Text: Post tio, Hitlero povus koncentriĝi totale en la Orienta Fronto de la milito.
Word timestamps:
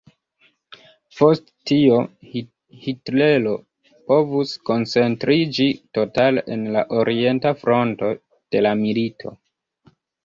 Post 1.17 1.51
tio, 1.71 1.99
Hitlero 2.85 3.53
povus 4.13 4.53
koncentriĝi 4.71 5.67
totale 5.99 6.45
en 6.57 6.65
la 6.79 6.83
Orienta 7.03 7.53
Fronto 7.63 8.11
de 8.57 8.65
la 8.69 8.73
milito. 8.83 9.37